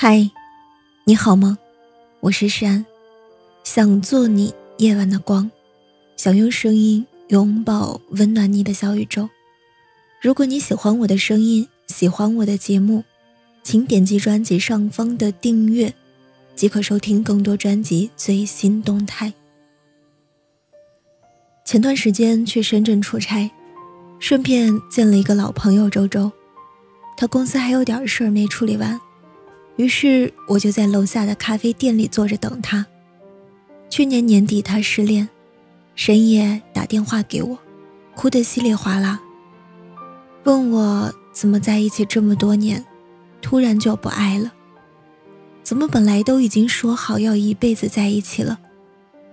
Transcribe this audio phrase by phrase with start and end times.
[0.00, 0.30] 嗨，
[1.02, 1.58] 你好吗？
[2.20, 2.86] 我是山，
[3.64, 5.50] 想做你夜晚的光，
[6.16, 9.28] 想用声音拥抱温暖你的小宇宙。
[10.22, 13.02] 如果你喜欢我的声音，喜欢我的节目，
[13.64, 15.92] 请点击专辑上方的订阅，
[16.54, 19.34] 即可收听更多专辑最新动态。
[21.64, 23.50] 前段时间去深圳出差，
[24.20, 26.30] 顺便见了一个老朋友周周，
[27.16, 29.00] 他公司还有点事儿没处理完。
[29.78, 32.84] 于是我就在楼下的咖啡店里坐着等他。
[33.88, 35.28] 去年年底他失恋，
[35.94, 37.56] 深夜打电话给我，
[38.16, 39.20] 哭得稀里哗啦，
[40.42, 42.84] 问我怎么在一起这么多年，
[43.40, 44.52] 突然就不爱了？
[45.62, 48.58] 怎么本来都已经说好要一辈子在一起了，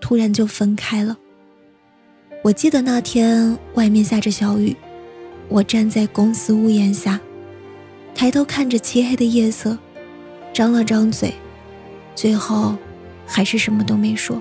[0.00, 1.16] 突然就分开了？
[2.42, 4.76] 我记得那天外面下着小雨，
[5.48, 7.20] 我站在公司屋檐下，
[8.12, 9.78] 抬头看着漆黑的夜色。
[10.52, 11.32] 张了张嘴，
[12.14, 12.76] 最后
[13.26, 14.40] 还是什么都没说。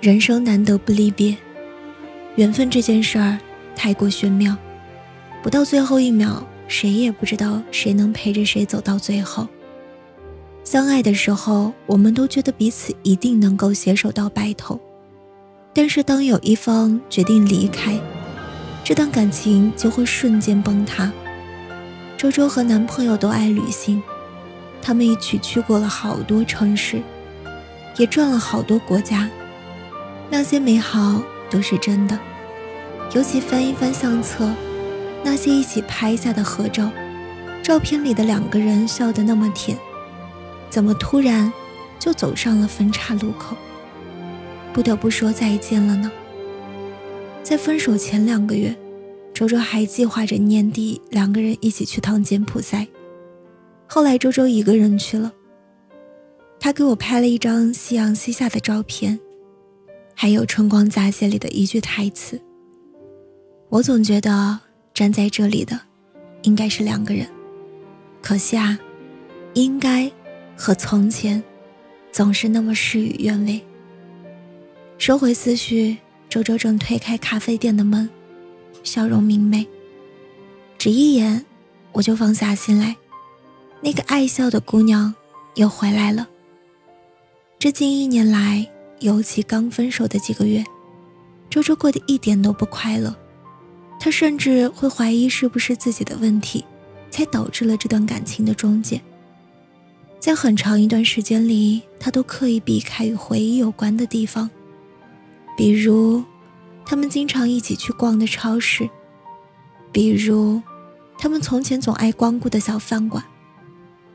[0.00, 1.36] 人生难得不离别，
[2.36, 3.38] 缘分这件事儿
[3.74, 4.56] 太过玄妙，
[5.42, 9.48] 不到最后一秒，谁也不知道谁能陪着谁走到最后。
[10.64, 14.78] 相爱的时候，我们都觉得彼此一定能够携手到白头，
[15.72, 17.98] 但是当有一方决定离开，
[18.84, 21.10] 这段感情就会瞬间崩塌。
[22.16, 24.02] 周周和男朋友都爱旅行。
[24.82, 27.00] 他们一起去过了好多城市，
[27.96, 29.30] 也转了好多国家，
[30.28, 32.18] 那些美好都是真的。
[33.14, 34.52] 尤其翻一翻相册，
[35.22, 36.90] 那些一起拍下的合照，
[37.62, 39.78] 照片里的两个人笑得那么甜，
[40.68, 41.52] 怎么突然
[41.98, 43.56] 就走上了分岔路口，
[44.72, 46.10] 不得不说再见了呢？
[47.42, 48.74] 在分手前两个月，
[49.34, 52.88] 周周还计划着年底两个人一起去趟柬埔寨。
[53.94, 55.30] 后来周周一个人去了，
[56.58, 59.20] 他给我拍了一张夕阳西下的照片，
[60.14, 62.40] 还有《春光乍泄》里的一句台词。
[63.68, 64.58] 我总觉得
[64.94, 65.78] 站在这里的，
[66.40, 67.28] 应该是两个人，
[68.22, 68.78] 可惜啊，
[69.52, 70.10] 应该
[70.56, 71.44] 和从前，
[72.10, 73.60] 总是那么事与愿违。
[74.96, 75.98] 收回思绪，
[76.30, 78.08] 周周正推开咖啡店的门，
[78.82, 79.66] 笑容明媚，
[80.78, 81.44] 只一眼，
[81.92, 82.96] 我就放下心来。
[83.84, 85.12] 那个爱笑的姑娘
[85.56, 86.28] 又回来了。
[87.58, 88.64] 这近一年来，
[89.00, 90.64] 尤其刚分手的几个月，
[91.50, 93.14] 周周过得一点都不快乐。
[93.98, 96.64] 他甚至会怀疑是不是自己的问题，
[97.10, 99.00] 才导致了这段感情的终结。
[100.20, 104.48] 在很长一段时间里，他都刻意避开与回忆有关的地方，
[105.56, 106.22] 比如
[106.84, 108.88] 他们经常一起去逛的超市，
[109.90, 110.62] 比如
[111.18, 113.24] 他们从前总爱光顾的小饭馆。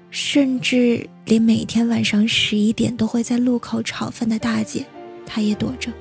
[0.09, 4.85] 甚至连每天晚上十一点都会在路口炒饭的大姐，
[5.25, 5.91] 他也躲着。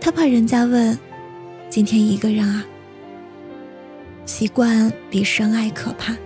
[0.00, 0.98] 他怕人家问
[1.70, 2.64] ：“今天一个人啊？”
[4.26, 6.16] 习惯比深爱可怕。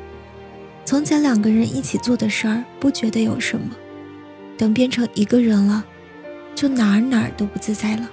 [0.85, 3.75] 从前两个人一起做的事儿不觉得有什么，
[4.59, 5.85] 等变成一个人了，
[6.55, 8.11] 就哪儿哪儿都不自在了。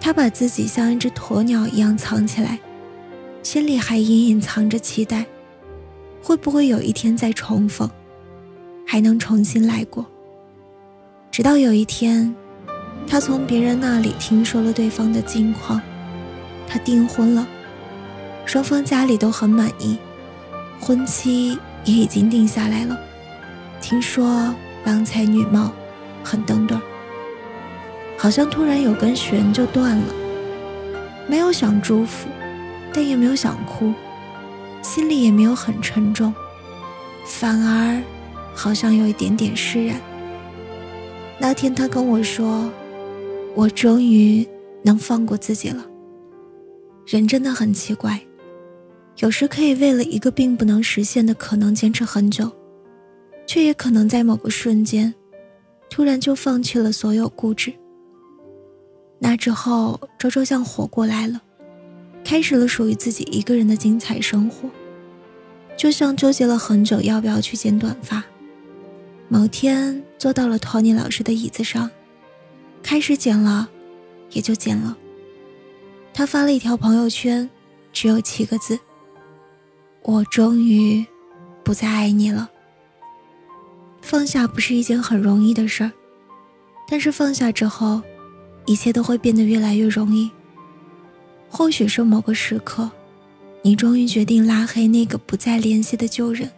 [0.00, 2.58] 他把自己像一只鸵鸟一样藏起来，
[3.42, 5.24] 心里还隐隐藏着期待。
[6.22, 7.90] 会不会有一天再重逢，
[8.86, 10.06] 还能重新来过？
[11.30, 12.32] 直到有一天，
[13.08, 15.80] 他从别人那里听说了对方的近况，
[16.68, 17.46] 他订婚了，
[18.44, 19.98] 双方家里都很满意，
[20.80, 22.96] 婚期也已经定下来了。
[23.80, 24.54] 听说
[24.84, 25.72] 郎才女貌，
[26.22, 26.82] 很登对儿。
[28.16, 30.14] 好像突然有根弦就断了，
[31.26, 32.28] 没有想祝福，
[32.92, 33.92] 但也没有想哭。
[34.82, 36.34] 心里也没有很沉重，
[37.24, 38.02] 反而
[38.54, 39.98] 好像有一点点释然。
[41.38, 42.70] 那天他跟我说
[43.56, 44.46] ：“我终于
[44.82, 45.86] 能放过自己了。”
[47.06, 48.20] 人真的很奇怪，
[49.18, 52.50] 有时可以为了一个并不能实现的可能坚持很久，
[53.46, 55.12] 却也可能在某个瞬间，
[55.88, 57.72] 突然就放弃了所有固执。
[59.18, 61.40] 那之后，周周像活过来了。
[62.32, 64.70] 开始了属于自己一个人的精彩生活，
[65.76, 68.24] 就像纠结了很久要不要去剪短发，
[69.28, 71.90] 某天坐到了托尼老师的椅子上，
[72.82, 73.68] 开始剪了，
[74.30, 74.96] 也就剪了。
[76.14, 77.50] 他发了一条朋友圈，
[77.92, 78.78] 只有七个字
[80.00, 81.04] ：“我终于
[81.62, 82.50] 不再爱你了。”
[84.00, 85.92] 放下不是一件很容易的事儿，
[86.88, 88.00] 但是放下之后，
[88.64, 90.30] 一切都会变得越来越容易。
[91.54, 92.90] 或许是某个时刻，
[93.60, 96.50] 你终于决定拉黑那个不再联系的旧人。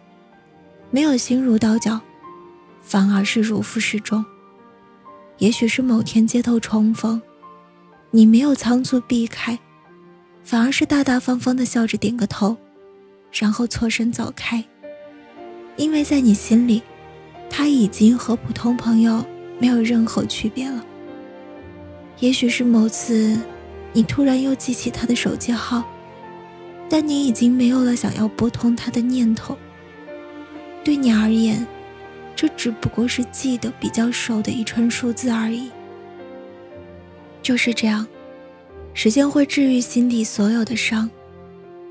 [0.89, 1.99] 没有心如刀绞，
[2.81, 4.25] 反而是如负始终。
[5.37, 7.21] 也许是某天街头重逢，
[8.09, 9.59] 你没有仓促避开，
[10.45, 12.55] 反而是大大方方的笑着点个头，
[13.33, 14.63] 然后错身走开。
[15.75, 16.81] 因为在你心里，
[17.49, 19.25] 他已经和普通朋友
[19.59, 20.81] 没有任何区别了。
[22.21, 23.37] 也许是某次，
[23.95, 25.81] 你突然又记起他的手机号，
[26.89, 29.57] 但你已经没有了想要拨通他的念头。
[30.83, 31.65] 对你而言，
[32.35, 35.71] 这只不过是记得比较熟的一串数字而已。
[37.41, 38.05] 就是这样，
[38.93, 41.09] 时间会治愈心底所有的伤，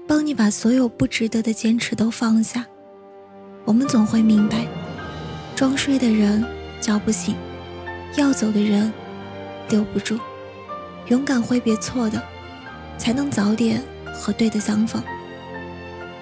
[0.06, 2.66] 帮你把所有不值得的坚持都放下。
[3.64, 4.66] 我们总会明白，
[5.56, 6.44] 装睡的人
[6.82, 7.34] 叫不醒，
[8.18, 8.92] 要走的人
[9.70, 10.18] 留不住。
[11.08, 12.22] 勇敢挥别错的，
[12.96, 15.02] 才能早点和对的相逢。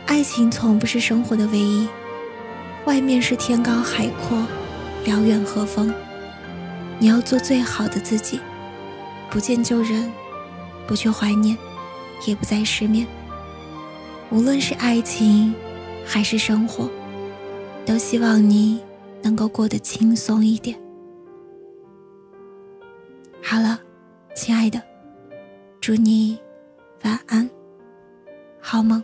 [0.07, 1.89] 爱情从不是生活的唯一。
[2.85, 4.45] 外面是天高海阔，
[5.05, 5.95] 辽远和风。
[6.99, 8.41] 你要做最好的自己，
[9.31, 10.13] 不见旧人，
[10.87, 11.57] 不去怀念，
[12.27, 13.07] 也不再失眠。
[14.31, 15.55] 无论是爱情，
[16.05, 16.91] 还是生活，
[17.87, 18.81] 都希望你
[19.23, 20.77] 能够过得轻松一点。
[23.41, 23.79] 好了，
[24.43, 24.83] 亲爱的，
[25.81, 26.37] 祝你
[27.05, 27.49] 晚安，
[28.61, 29.01] 好梦。